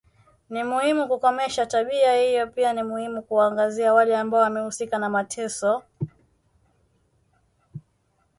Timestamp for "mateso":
5.09-5.83